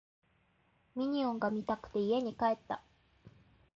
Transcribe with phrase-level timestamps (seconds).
[0.95, 2.81] ミニオンが見たくて家に帰った